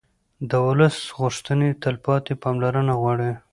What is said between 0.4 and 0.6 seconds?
د